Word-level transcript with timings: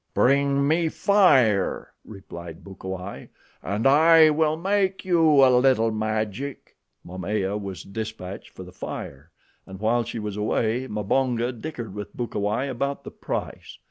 "Bring 0.15 0.67
me 0.67 0.89
fire," 0.89 1.93
replied 2.03 2.63
Bukawai, 2.63 3.27
"and 3.61 3.85
I 3.85 4.31
will 4.31 4.57
make 4.57 5.05
you 5.05 5.43
a 5.45 5.53
little 5.59 5.91
magic." 5.91 6.75
Momaya 7.05 7.55
was 7.61 7.83
dispatched 7.83 8.49
for 8.49 8.63
the 8.63 8.71
fire, 8.71 9.29
and 9.67 9.79
while 9.79 10.03
she 10.03 10.17
was 10.17 10.37
away 10.37 10.87
Mbonga 10.87 11.53
dickered 11.53 11.93
with 11.93 12.17
Bukawai 12.17 12.67
about 12.67 13.03
the 13.03 13.11
price. 13.11 13.77